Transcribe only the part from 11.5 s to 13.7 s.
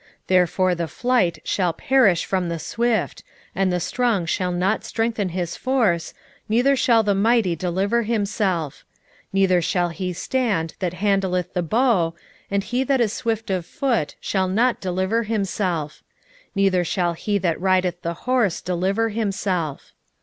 the bow; and he that is swift of